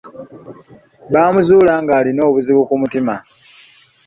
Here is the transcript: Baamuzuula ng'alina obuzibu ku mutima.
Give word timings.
Baamuzuula 1.13 1.73
ng'alina 1.83 2.21
obuzibu 2.29 2.61
ku 2.69 2.75
mutima. 2.81 3.15